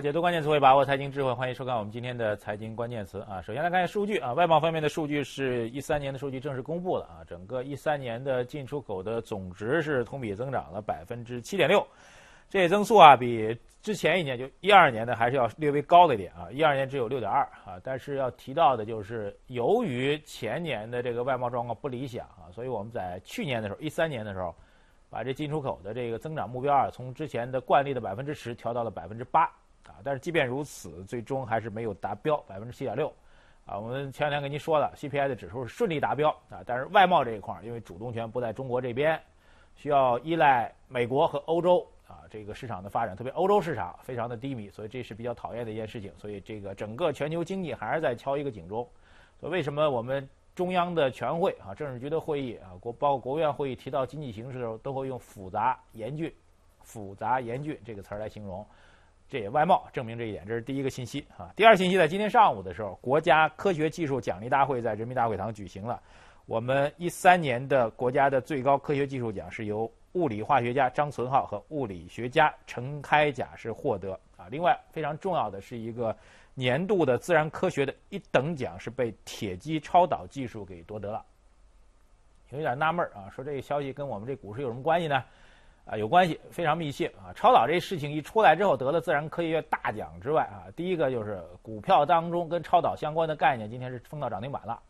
[0.00, 3.42] 解读关键词汇，把握财经智慧，欢迎收看我们今天的财经关键词啊。
[3.42, 11.86] 首先来看下数据啊，外贸方面的数据是一三年的数据正式公布了啊，整个一三年的进出口的总值是同比增长了百分之七点六，
[12.48, 24.54] 这增速啊比之前一年就一二年的还是要略微高了一点啊，一二年只有六点二啊，但是要提到的就是由于前年的这个外贸状况不理想啊，所以我们在去年的时候，一三年的时候，
[25.10, 29.50] 把这进出口的这个增长目标啊，从之前的惯例的百分之十调到了百分之八。
[29.90, 33.12] 啊，但是即便如此，最终还是没有达标，百分之七点六。
[33.66, 39.20] 啊，我们前两天跟您说了，CPI 的指数是顺利达标啊，但是外贸这一块儿，因为主动权不在中国这边，
[39.76, 46.12] 需要依赖美国和欧洲啊这个市场的发展，特别欧洲市场非常的低迷，所以这是比较讨厌的一件事情。
[46.18, 48.88] 所以这个整个全球经济还是在敲一个警钟。
[49.38, 56.34] 所以为什么我们中央的全会啊、政治局的会议啊、国包括国务院会议提到经济形势的时候，都会用复杂严峻、
[56.82, 58.66] 复杂严峻这个词儿来形容。
[59.30, 61.52] 这也外贸证明这一点，这是第一个信息啊。
[61.54, 66.02] 第二信息在今天上午的时候，国家科学技术奖励大会在人民大会堂举行了。
[66.46, 74.48] 我们一三年的国家的最高科学技术奖是由物理化学家张存浩和物理学家陈开甲是获得啊。
[74.50, 76.14] 另外非常重要的是一个
[76.54, 81.24] 年度的自然科学的一等奖是被铁基超导技术给夺得了。
[82.50, 85.22] 有点纳闷啊，说这个消息跟我们这股市有什么关系呢？
[85.90, 87.34] 啊，有关系，非常密切啊！
[87.34, 94.80] 超导这事情一出来之后，得了自然科学大奖之外啊，第一个就是股票当中跟超导相关的概念，今天是封到涨停板了。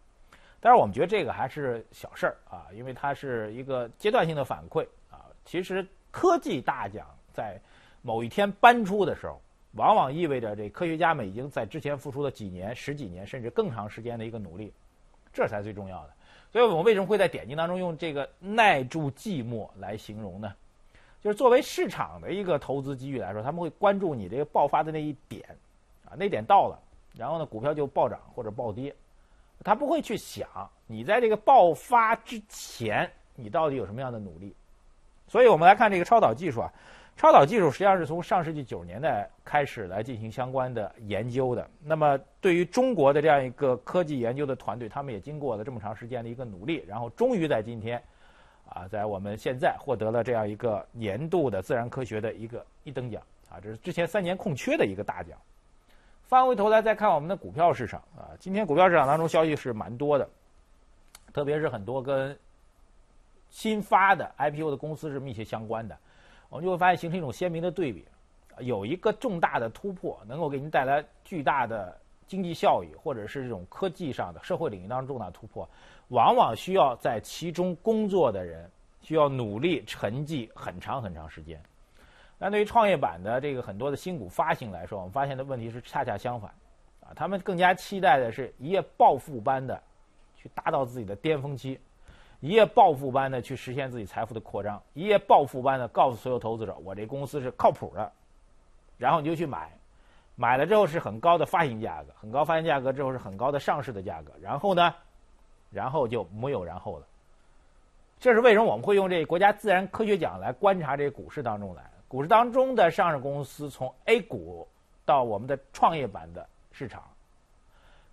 [0.60, 5.24] 但是我们觉得这个还是小事儿啊，因为它是一个阶段性的反馈啊。
[5.42, 7.58] 其实科技大奖在
[8.02, 9.40] 某一天颁出的时候，
[9.76, 14.70] 往往意味着这科学家们已经在之前付出了几年、十几年甚至更长时间的一个努力，
[15.32, 16.10] 这才最重要的。
[16.52, 20.52] 所以我们为什么会在点击当中用这个耐住寂寞来形容呢？
[21.22, 25.44] 就是作为市场的一个投资机遇来说，他们会关注你这个爆发的那一点，
[26.06, 26.78] 啊，那点到了，
[27.14, 28.94] 然后呢，股票就暴涨或者暴跌，
[29.62, 30.48] 他不会去想
[30.86, 34.54] 你在这个爆发之前你到底有什么样的努力。
[35.28, 36.72] 所以我们来看这个超导技术啊，
[37.18, 41.68] 超导技术实际上是从上世纪九十年代开始来进行相关的研究的。
[41.84, 48.02] 那么对于中国的这样一个科技研究的团队，他们也经过了这么长时间的一个努力，然后终于在今天。
[48.70, 53.20] 啊，在我们现在获得了这样一个年度的自然科学的一个一等奖
[53.50, 55.36] 啊，这是之前三年空缺的一个大奖。
[56.28, 60.28] 翻回头来再看我们的股票市场啊，今天股票市场当中消息是蛮多的，
[61.32, 62.38] 特别是很多跟
[63.50, 65.98] 新发的 IPO 的公司是密切相关的，
[66.48, 68.04] 我们就会发现形成一种鲜明的对比，
[68.60, 71.98] 有一个重大的突破能够给您带来巨大的
[72.30, 75.68] 经济效益，或者是这种科技上的社会领域当中重大突破。
[76.10, 78.70] 往往需要在其中工作的人
[79.02, 81.60] 需要努力沉寂很长很长时间。
[82.38, 86.48] 但对于创业板的这个很多的新股发行来说，我们发现的问题是恰恰相反，
[87.00, 89.82] 啊，他们更加期待的是一夜暴富般的
[90.36, 91.80] 去达到自己的巅峰期，
[92.38, 98.12] 一夜暴富般的去实现自己财富的扩张，一夜暴富般的告诉所有投资者，我这公司是靠谱的，
[98.96, 99.76] 然后你就去买，
[100.40, 104.94] 买了之后是很高的发行价格，很高发行价格之后是很高的上市的价格，然后呢？
[105.68, 107.06] 然后就没有然后了。
[108.18, 111.84] 这是为什么我们会用这国家自然科学奖来观察这个股市当中来？
[112.08, 114.66] 股市当中的上市公司从 A 股
[115.04, 117.02] 到我们的创业板的市场，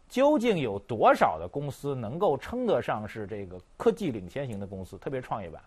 [0.09, 4.97] 究竟有多少的公司能够称得上是这个科技领先型的公司？
[4.97, 5.63] 特别创业板，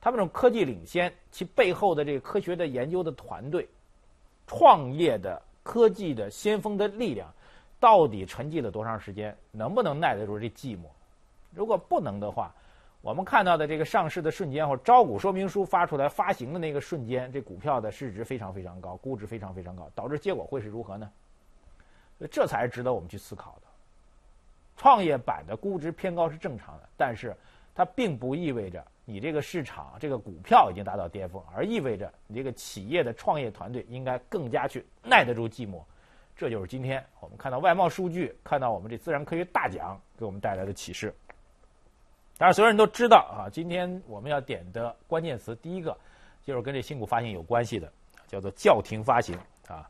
[0.00, 3.68] 他们这种科技领先，其背后的这个科学的研究的团队、
[4.48, 7.32] 创业的科技的先锋的力量，
[7.78, 9.36] 到底沉寂了多长时间？
[9.50, 10.86] 能不能耐得住这寂寞？
[11.52, 12.54] 如果不能的话，
[13.00, 21.10] 我们看到的这个上市的瞬间或招股说明书发出来发行的那个瞬间，这股票的市值非常非常高，估值非常非常高，导致结果会是如何呢？
[22.30, 23.62] 这才是值得我们去思考的。
[24.76, 27.36] 创业板的估值偏高是正常的，但是
[27.74, 35.82] 它并不意味着你这个市场这个股票已经达到巅峰，而意味着你这个企业的创业团队应该更加去耐得住寂寞。
[36.36, 41.14] 这就是今天我们看到外贸数据，看到我们这自然科学大奖给我们带来的启示。
[42.38, 45.96] 当然，所有人都知道啊，今天我们要点的关键词，第一个
[46.42, 47.92] 就是跟这新股发行有关系的，
[48.26, 49.88] 叫做叫停发行啊，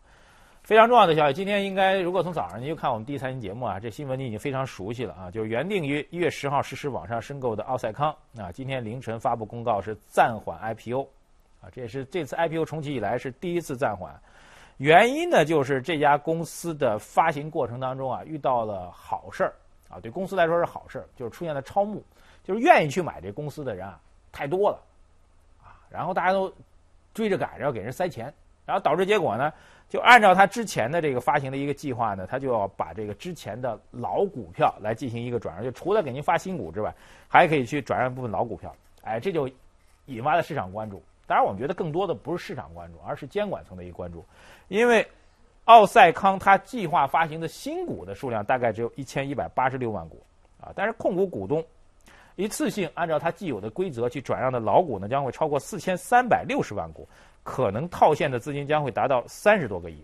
[0.62, 1.34] 非常重要的消息。
[1.34, 11.02] 今天应该，如果从早上您就看我们第一财经节目啊，这新闻你已经非常熟悉了啊，就是原定于一月十号实施网上申购的奥赛康啊，今天凌晨发布公告是暂缓 IPO
[11.60, 14.14] 啊，这也是这次 IPO 重启以来是第一次暂缓。
[14.76, 19.52] 原因呢，就是这家公司的发行过程当中啊，遇到了好事儿
[19.88, 22.00] 啊，对公司来说是好事儿，就是出现了超募。
[22.44, 24.00] 就是愿意去买这公司的人啊，
[24.30, 24.80] 太多了，
[25.60, 26.52] 啊，然后大家都
[27.14, 28.32] 追着赶着要给人塞钱，
[28.64, 29.52] 然后导致结果呢，
[29.92, 36.90] 就按照他之前的这个发行的一个计划呢，他就要把这个之前的老股票来进行一个转让，就除了给您发新股之外，
[37.28, 38.74] 还可以去转让部分老股票。
[39.02, 39.46] 哎，这就
[40.06, 41.02] 引发了市场关注。
[41.26, 44.24] 当然，我们觉得更多的不是市场关注，而是监管层的一个关注，
[44.68, 45.06] 因为
[45.66, 50.22] 奥赛康它计划发行的新股的数量大概只有一千一百八十六万股
[50.58, 51.62] 啊，但是控股股东。
[52.36, 57.06] 一次性按照它既有的规则去转让的老股呢，将会超过四千三百六十万股，
[57.42, 59.96] 可能套现的资金将会达到三十多个亿。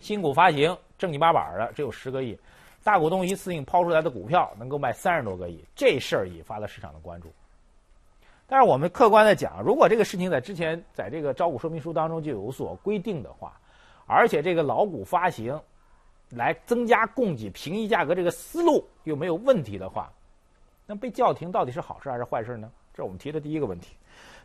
[0.00, 2.38] 新股发行正经八百的只有十个亿，
[2.82, 7.32] 大股东一次性抛出来的股票能够卖三十多个亿，这事儿引发了市场的关注。
[8.46, 13.58] 但是我们客观的讲，如果这个事情在之前在这个招股说明书当中就有所规定的话，
[14.06, 15.58] 而且这个老股发行
[16.30, 20.12] 来增加供给、平抑价格这个思路又没有问题的话。
[20.84, 22.70] 那被叫停到底是好事还是坏事呢？
[22.92, 23.94] 这是我们提的第一个问题。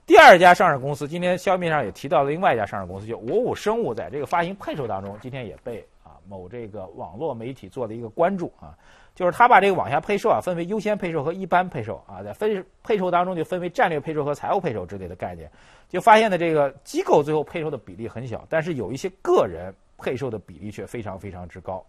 [0.07, 8.71] 第二家上市公司，今天消面上也提到了另外一家上市公司，就五五生物，在这个发行配售当中，今天也被啊某这个网络媒体做了一个关注啊，
[9.13, 15.51] 就是他把这个网下配售啊分为优先配售和一般配售啊，在分配售当中就分为战略配售和财务配售之类的概念，
[15.89, 21.85] 就发现的这个机构最后配售的比例很小，但是有一些个人配售的比例却非常非常之高。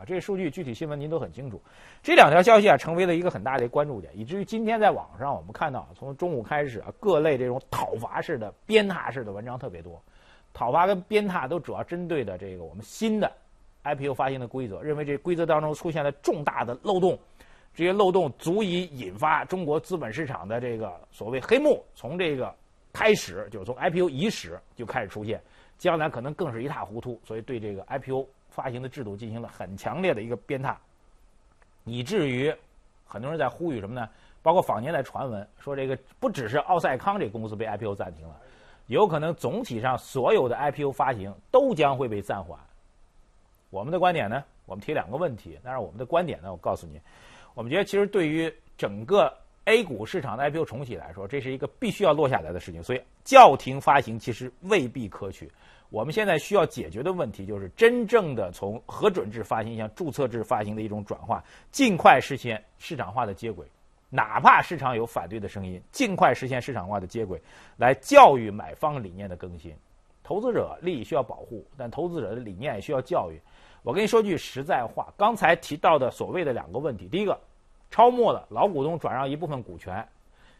[0.00, 1.60] 啊，这些数据具体新闻您都很清楚。
[2.02, 10.02] 这两条消息啊，成为了一个很大的关注点，以至于今天在网上我们看到，从中午开始啊，各类这种讨伐式的、鞭挞式的文章特别多。
[10.54, 13.30] 讨伐跟鞭挞都主要针对的这个我们新的
[13.84, 17.18] IPO 发行的规则，认为这规则当中出现了重大的漏洞，
[17.74, 22.54] 这些漏洞足以引发中国资本市场的这个所谓黑幕，从这个
[22.90, 25.40] 开始就是从 IPO 伊始就开始出现，
[25.76, 27.20] 将来可能更是一塌糊涂。
[27.22, 28.26] 所以对这个 IPO。
[28.60, 30.76] 发行的制度进行了很强烈的一个鞭挞，
[31.84, 32.54] 以至于
[33.06, 34.06] 很多人在呼吁什么呢？
[34.42, 38.36] 包括坊间在传闻说，这个不只是奥赛康这公司被 IPO 暂停了，
[38.88, 42.58] 有可能总体上所有的 IPO 发行都将会被暂缓。
[43.70, 44.44] 我们的观点呢？
[44.66, 46.52] 我们提两个问题，但是我们的观点呢？
[46.52, 47.00] 我告诉你，
[47.54, 49.32] 我们觉得其实对于整个
[49.64, 55.50] A 股市场的 IPO 重启来说，这是一个必须要落下来的事情，所以叫停发行其实未必可取。
[55.90, 61.42] 我们现在需要解决的问题就是真正的从核准制发行向注册制发行的一种转化，
[61.72, 63.66] 尽快实现市场化的接轨，
[64.08, 67.42] 哪怕市场有反对的声音，尽快实现市场化的接轨，
[67.76, 69.74] 来教育买方理念的更新。
[70.22, 73.40] 投资者利益需要保护，但投资者的理念也需要教育。
[73.82, 77.36] 我跟你说句实在话，刚才提到的所谓的两个问题，第一个，
[77.90, 80.06] 超末了老股东转让一部分股权，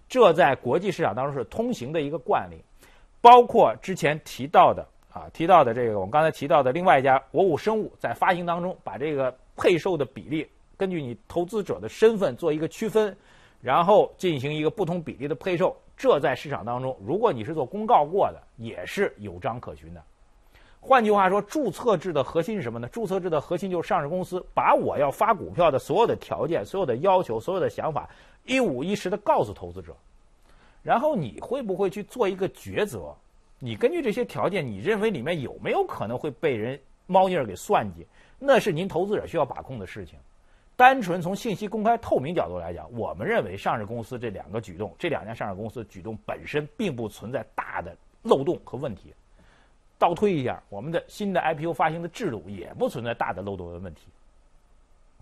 [0.09, 2.61] 这在国际市场当中是通行的一个惯例，
[3.21, 4.85] 包括之前提到的。
[5.13, 13.17] 啊，提到的这个，我们刚才提到的另外一家国五生物，在发行当中把这个配售的比例，根据你投资者的身份做一个区分，
[13.61, 20.01] 然后进行一个不同比例的配售，这在市场当中，如果你是做公告过的，也是有章可循的。
[20.81, 22.89] 换句话说，注册制的核心是什么呢？
[22.89, 28.09] 注册制的核心就是上市公司把我要发股票的所有的条件、所有的要求、所有的想法
[28.45, 29.95] 一五一十的告诉投资者，
[30.83, 33.13] 然后你会不会去做一个抉择？
[33.63, 38.07] 你根据这些条件，你认为里面有没有可能会被人猫腻儿给算计？
[38.39, 40.19] 那是您投资者需要把控的事情。
[40.77, 49.13] 单纯从信息公开透明角度来讲，我们认为上市公司这两个举动，这两家上市公司举动本身并不存在大的漏洞和问题。
[49.99, 54.07] 倒推一下，我们的新的 IPO 发行的制度也不存在大的漏洞和问题。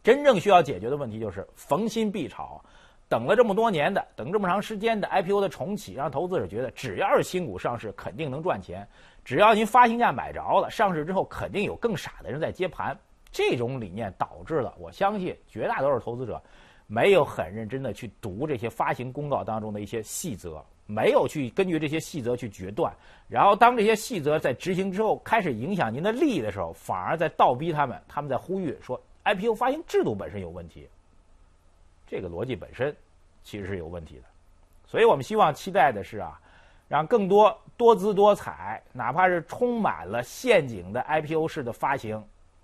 [0.05, 2.65] 真正需要解决的问题就是逢新必炒。
[3.09, 8.87] 等了这么多年的，等这么长时间的 IPO 的重启，让投资者觉得只要是新股上市，肯定能赚钱。
[9.25, 12.97] 只要您发行价买着了，上市之后肯定有更傻的人在接盘。
[13.31, 16.43] 这种理念导致了，我相信绝大多数投资者
[16.87, 22.93] 没有很认真的去读这些发行公告当中的一些细则，没有去根据这些细则去决断。
[23.29, 30.89] 然后当这些细则在执行之后开始影响您的利益的时候，反而在倒逼他们，他们在呼吁说 IPO 发行制度本身有问题。
[32.09, 32.95] 这个逻辑本身
[33.45, 34.23] 其实是有问题的，
[34.87, 36.41] 所以我们希望期待的是啊，
[36.89, 42.23] 让更多多姿多彩，哪怕是充满了陷阱的 IPO 式的发行，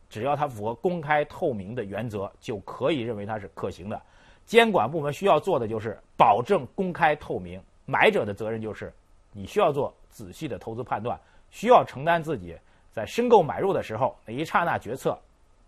[0.08, 4.00] 只要它符合公开透明的原则，就可以认为它是可行的。
[4.46, 8.92] 监管部门需要做的就是保证公开透明，买者的责任就是
[9.32, 11.18] 你需要做仔细的投资判断，
[11.50, 12.56] 需要承担自己
[12.90, 15.18] 在申购买入的时候那一刹那决策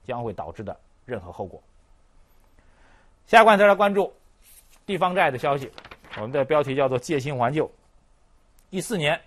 [0.03, 1.63] 将会导致的任何后果。
[3.27, 4.13] 下关再来关注
[4.87, 5.69] 地方债的消息，
[6.17, 7.69] 我们的标题叫做“借新还旧”。
[8.71, 9.21] 一四年，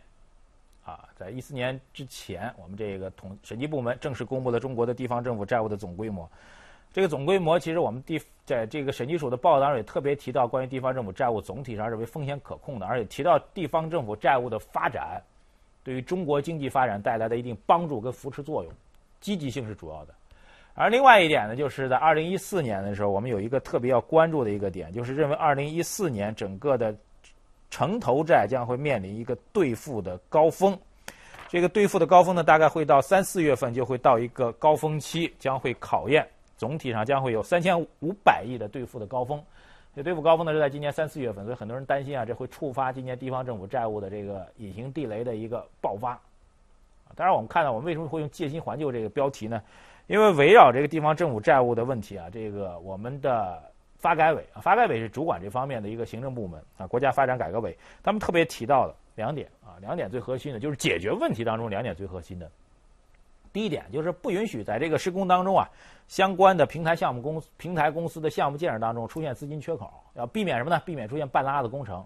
[0.86, 6.30] 啊，在一四年之前，我们这个统审计部门正式公布了中国的地方政府债务的总规模。
[6.94, 15.22] 这个总规模，其实我们地在这个审计署的报道当中也特别提到，关于地方政府债务总体上认为风险可控的，而且提到地方政府债务的发展，
[15.84, 18.72] 对于中国经济发展带来的一定帮助跟扶持作用，
[19.20, 20.16] 积极性是主要的。
[20.82, 26.96] 而另外一点呢，就是在二零一四年的时候，我们有一个特别要关注的一个点，就是认为二零一四年整个的
[27.70, 30.80] 城投债将会面临一个兑付的高峰。
[31.50, 39.44] 这个兑付的高峰呢，大概会到三四月份就会到一个高峰期，将会考验总体上将会有三千五百亿的兑付的高峰。
[39.94, 46.18] 这兑付高峰呢是在今年三四月份，所以很多人担心啊，这会触发今年地方政府债务的这个隐形地雷的一个爆发。
[47.16, 49.62] 当然，我们看到我们为什么会用“借新还旧”这个标题呢？
[50.10, 53.62] 因为围绕这个地方政府债务的问题啊，这个我们的
[53.96, 62.50] 发改委啊，发改委是主管这方面的一个行政部门啊，国家发展改革委，他们特别提到了两点啊，两点最核心的就是解决问题当中两点最核心的。
[63.54, 65.70] 第一点就是不允许在这个施工当中啊，
[66.08, 70.82] 相关的平台项目公平台公司的项目建设当中出现资金缺口，要避免什么呢？
[70.88, 72.04] 避免出现半拉的工程。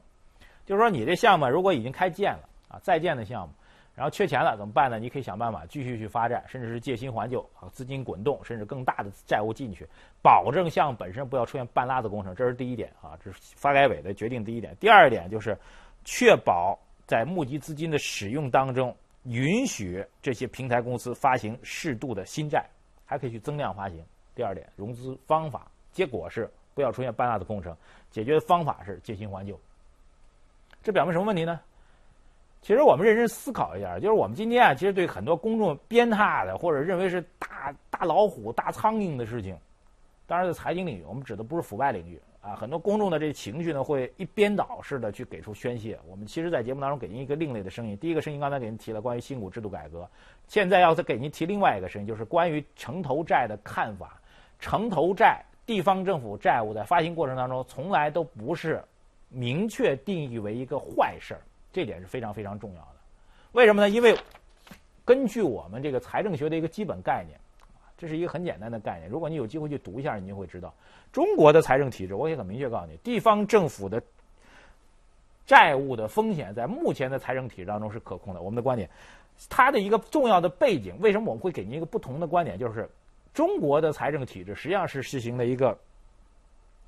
[0.66, 3.54] 就是说，你这项目如果已经开建了啊，在建的项目。
[3.96, 4.98] 然后缺钱了怎么办呢？
[4.98, 9.88] 你可以想办法继续去发债，甚至是借新还旧啊，资金滚动，甚至更大的债务进去，
[10.22, 12.34] 保证项目本身不要出现半拉子工程。
[12.34, 14.44] 这是第一点啊，这是发改委的决定。
[14.44, 15.56] 第一点，第二点就是
[16.04, 18.96] 确保在募集资金的使用当中，
[19.26, 22.66] 允许这些平台公司发行适度的新债，
[23.06, 24.04] 还可以去增量发行。
[24.34, 27.78] 第二点，融资方法结果是不要出现半拉子工程，
[28.10, 29.60] 解决的方法是借新还旧。
[30.82, 31.62] 这表明什么问题呢？
[32.64, 39.58] 其实我们认真思考一下，就是我们今天啊，其实对很多公众鞭挞的或者认为是大大老虎、大苍蝇的事情，
[40.26, 42.56] 当然在财经领域，我们指的不是腐败领域啊。
[42.56, 46.00] 很多公众的这情绪呢，会一边倒式的去给出宣泄。
[46.08, 47.98] 我们其实，在节目当中给您一个另类的声音。
[47.98, 50.10] 第一个声音刚才给您提了关于新股制度改革，
[50.48, 54.18] 现在要再给您提另外一个声音，就是关于城投债的看法。
[54.58, 58.82] 城投债、地方政府债务在发行过程当中，从来都不是
[59.28, 61.42] 明确定义为一个坏事儿。
[61.74, 62.96] 这点是非常非常重要的，
[63.54, 63.90] 为什么呢？
[63.90, 64.16] 因为
[65.04, 67.38] 根据我们这个财政学的一个基本概念，
[67.98, 69.10] 这是一个很简单的概念。
[69.10, 70.72] 如果你有机会去读一下，你就会知道，
[71.12, 74.00] 中国的财政体制，我也很明确告诉你，地方政府的
[75.48, 78.42] 债务的风险在目前的财政体制当中是可控的。
[78.42, 78.88] 我们的观点，
[79.50, 82.56] 它的一个重要的背景，为什么我们会给您一个不同的观点？
[82.58, 82.88] 就是
[83.34, 85.76] 中国的财政体制实际上是实行的一个。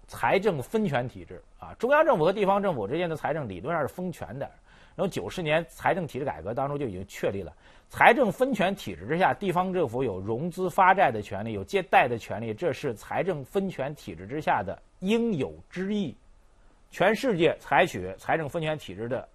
[0.07, 4.47] 财政分权体制啊，中央政府和地方政府之间的财政理论上是分权的。
[4.95, 7.53] 然后九十年财政体制改革当中就已经确立了，
[7.89, 16.15] 财政分权体制之下，地方政府有融资发债的权利，有借贷的权利，这是财政分权体制之下的应有之义。
[16.89, 19.27] 全世界采取财政分权体制的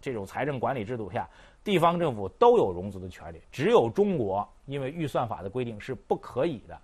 [0.00, 1.28] 这种财政管理制度下，
[1.62, 6.80] 地方政府都有融资的权利，只有中国因为预算法的规定是不可以的。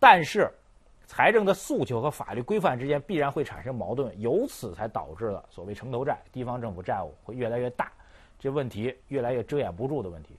[0.00, 0.50] 但是。
[1.06, 7.90] 财政的诉求和法律规范之间必然会产生矛盾，由此才导致了所谓城投债、地方政府债务会越来越大，
[8.38, 10.36] 这问题越来越遮掩不住的问题。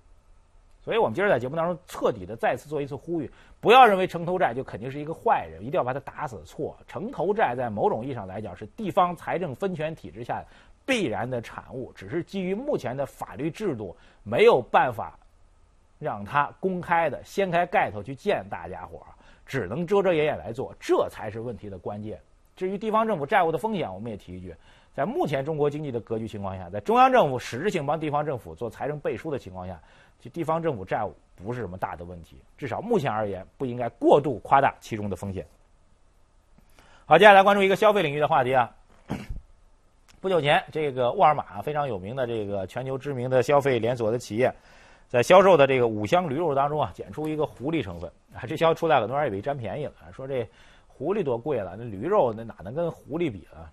[0.83, 6.41] 所以我们今儿在节目当中彻底的再次做一次呼吁：不要认为城投债就肯定是一个坏人，一定要把它打死。
[6.45, 10.43] 错，城投债在某种意义上来讲是地方财政分权体制下
[10.85, 15.17] 必然的产物，只是基于目前的法律制度没有办法
[15.99, 19.11] 让它公开的掀开盖头去见大家伙儿。
[19.47, 22.19] 只能遮遮掩掩来做，这才是问题的关键。
[22.55, 24.53] 至于地方政府债务的风险，我们也提一句：
[24.93, 29.79] 在目前中国经济的格局情况下，在中央政府实质性帮地方政府做财政背书的情况下，
[30.19, 32.41] 其地方政府债务不是什么大的问题。
[32.57, 35.45] 至少目前而言，不应该过度夸大其中的风险。
[37.05, 38.69] 好，接下来关注一个消费领域的话题啊。
[40.19, 44.51] 不久前，这个沃尔玛非常有名的这个全球知名的消费连锁的企业。
[45.07, 50.45] 在销售的这个五香驴肉当中啊，检出一个狐狸成分啊，这消息出来，很多人以为占便宜了，说这
[50.85, 53.69] 狐狸多贵了，那驴肉那哪能跟狐狸比呢？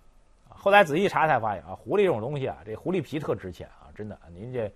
[0.47, 4.71] 后来仔细查才发现啊，狐狸这种东西啊，这狐狸皮特值钱啊，真的，您这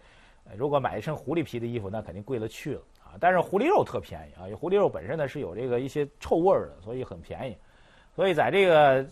[0.57, 3.15] 如果买一身狐狸皮的衣服，那肯定贵了去了啊。
[3.19, 7.57] 但是狐狸肉特便宜啊，狐狸肉本身呢是有这个一些臭味儿的，所以很便宜。
[8.15, 9.07] 所以在这个。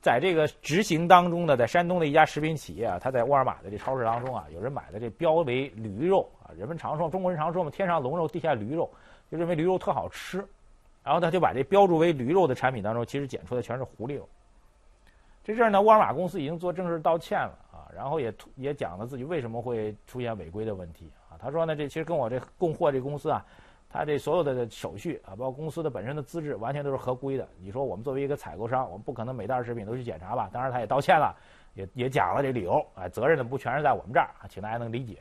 [0.00, 8.90] 在这个执行当中呢，在山东的一家食品企业啊，他在沃尔玛的这超市当中啊，有人买的这标为驴肉啊，人们常说中国人常说嘛，天上龙肉，地下驴肉，
[9.30, 10.42] 就认为驴肉特好吃，
[11.04, 14.26] 然后他就把这标注为驴肉的产品当中，其实检出的全是狐狸肉。
[15.44, 21.36] 这事儿呢，沃尔玛公司已经做正式道歉了啊，然后也也讲了自己为什么会出现违规的问题啊。
[21.38, 23.44] 他说呢，这其实跟我这供货这公司啊。
[23.92, 27.48] 他这所有的手续啊，包括公司的本身的资质，完全都是合规的。
[27.60, 30.48] 你说我们作为一个采购商，我们不可能每袋食品都去检查吧？
[30.52, 31.34] 当然，他也道歉了，
[31.74, 32.80] 也也讲了这理由。
[32.94, 35.18] 哎，责任呢不全是在我们这儿啊，请大家能理解。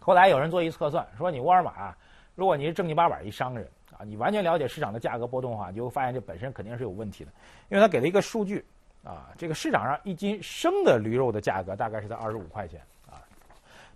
[0.00, 1.94] 后来有人做一测算，说你沃尔玛，
[2.34, 7.30] 如果你是正经八百一商人啊，你完全了解市场的价格波动的话，你就会发现这本身肯定是有问题的。
[7.68, 8.64] 因为他给了一个数据
[9.04, 12.80] 啊，这个市场上一斤生的驴肉的价格大概是在二十五块钱，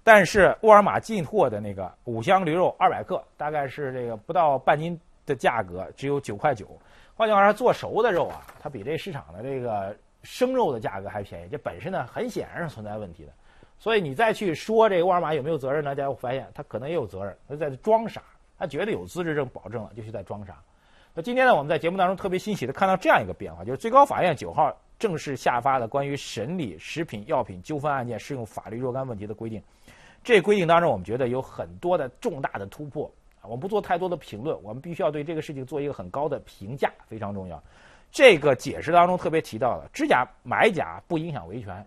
[0.03, 6.67] 但是沃尔玛进货的那个五香驴肉二百克，大概是这个不到半斤的价格，只有九块九。
[7.15, 11.49] 换句话说，做熟的肉啊，它比这市场的这个生肉的价格还便宜。
[11.51, 13.33] 这本身呢，很显然是存在问题的。
[13.79, 15.95] 所以你再去说这个沃尔玛有没有责任呢？
[15.95, 18.23] 大家会发现，他可能也有责任，他在装傻，
[18.59, 20.57] 他觉得有资质证保证了，就是在装傻。
[21.13, 29.63] 那今天呢，我们在节目当中特别欣喜的看到这样一个变化，就是最高法院九号正式下发了关于审理食品药品纠纷案件适用法律若干问题的规定。
[30.23, 33.11] 这规定当中，我们觉得有很多的重大的突破
[33.41, 33.45] 啊！
[33.45, 37.63] 我们不做太多的评论，我们必须要对这个事情做一个很高的评价，非常重要。
[38.13, 41.87] 这个解释当中特别提到了，知假买假不影响维权，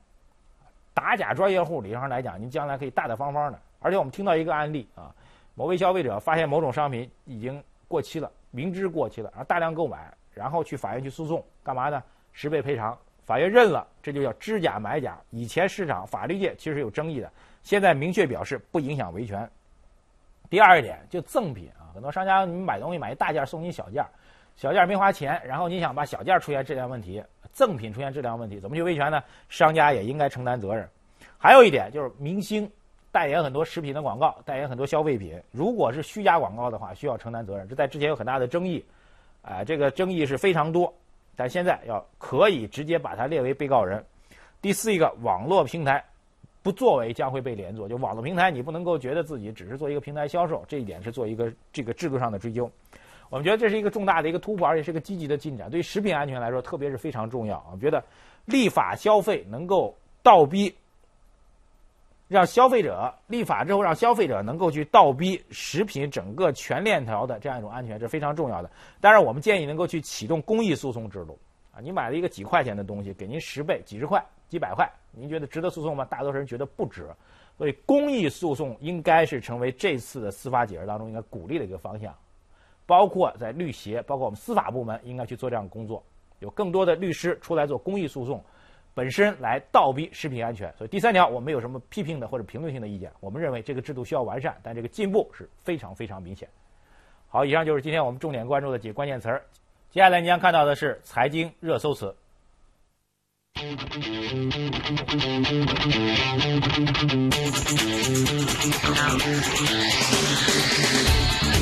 [0.93, 3.59] 打假专业户理论上来讲，您将来可以大大方方的。
[3.79, 5.13] 而且我们听到一个案例啊，
[5.53, 12.01] 某位消费者发现某种商品已经过期了，明知过期了，然后大量购买，然后去法院去诉讼，干嘛呢？
[12.31, 15.19] 十倍赔偿，法院认了，这就叫知假买假。
[15.29, 17.31] 以前市场法律界其实有争议的。
[17.63, 19.49] 现在明确表示不影响维权。
[20.49, 24.05] 第二一点，就赠品啊，很多商家你买东西买一大件送你小件，
[24.55, 29.23] 小件没花钱，然后你想把小件出现质量问题，赠品出现质量问题，怎么去维权呢？
[29.49, 30.87] 商家也应该承担责任。
[31.39, 32.69] 还有一点就是明星
[33.11, 37.67] 代言很多食品的广告，代言很多消费品，如果是虚假广告的话，需要承担责任。
[37.67, 38.83] 这在之前有很大的争议，
[39.41, 40.93] 啊，这个争议是非常多，
[41.35, 44.05] 但现在要可以直接把它列为被告人。
[44.61, 46.03] 第四一个，网络平台。
[46.63, 52.71] 不作为将会被连坐，就网络平台，你不能够觉得自己只是做一个平台销售，这一点是做一个这个制度上的追究。
[53.29, 57.61] 我们觉得这是一个重大的一个突破，而且是一个积极的进展，对于食品安全来说，特别是非常重要。
[57.71, 58.01] 我觉得
[58.45, 60.73] 立法消费能够倒逼，
[62.29, 68.71] 让消费者立法之后，让消费者能够去倒逼食品整个全链条的这样一种安全，是非常重要的。
[69.01, 71.37] 当然，我们建议能够去启动公益诉讼制度。
[71.71, 76.03] 啊，你买了一个几块钱的东西，给您十倍、几十块、几百块，您觉得值得诉讼吗？
[76.05, 77.07] 大多数人觉得不值，
[77.57, 82.13] 所以公益诉讼应该是成为这次的司法解释当中应该鼓励的一个方向，
[82.85, 86.03] 包括在律协，包括我们司法部门应该去做这样的工作，
[86.39, 88.43] 有更多的律师出来做公益诉讼，
[88.93, 90.73] 本身来倒逼食品安全。
[90.75, 93.11] 所以第三条，我们有什么批评的或者评论性的意见？
[93.19, 96.49] 我们认为这个制度需要完善，但这个进步是非常非常明显。
[97.27, 99.43] 好，以上就是今天我们重点关注的几个关键词儿。
[99.89, 102.15] 接下来你将看到的是财经热搜词。
[103.63, 103.71] 还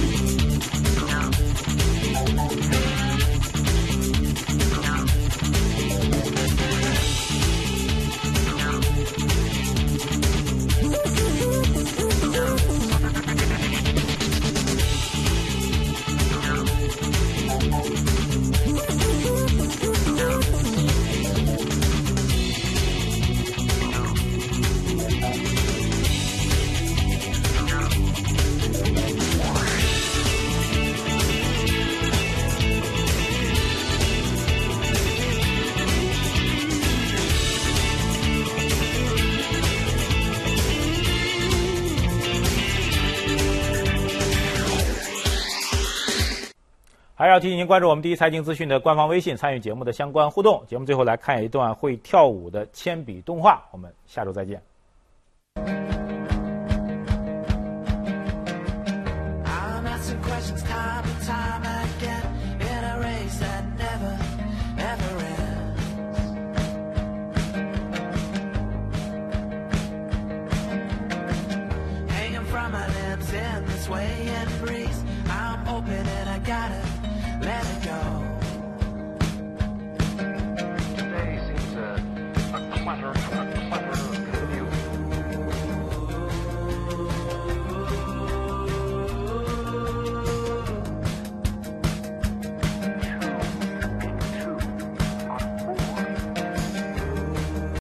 [0.07, 0.20] 是
[47.31, 50.65] 要提醒您关注我们第一财经资讯的官方微信，参与节目的相关互动。
[50.67, 54.61] 节目最后来看一段会跳舞的铅笔动画，我们下周再见。